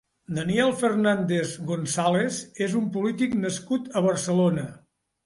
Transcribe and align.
Daniel 0.35 0.71
Fernández 0.77 1.51
González 1.71 2.39
és 2.69 2.73
un 2.79 2.87
polític 2.97 3.37
nascut 3.45 3.93
a 4.01 4.05
Barcelona. 4.07 4.65